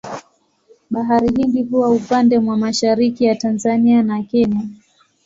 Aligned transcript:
Bahari 0.89 1.31
Hindi 1.35 1.63
huwa 1.63 1.89
upande 1.89 2.39
mwa 2.39 2.57
mashariki 2.57 3.25
ya 3.25 3.35
Tanzania 3.35 4.03
na 4.03 4.23
Kenya. 4.23 4.67